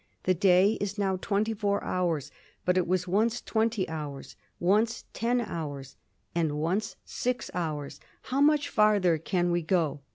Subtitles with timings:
[0.23, 2.31] The day is now twenty four hours;
[2.67, 5.95] it was once twenty hours, once ten hours,
[6.33, 7.99] and once six hours.
[8.23, 9.99] How much farther can we go?